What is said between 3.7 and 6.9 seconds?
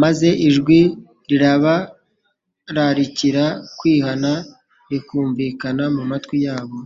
kwihana rikumvikana mu matwi yabo.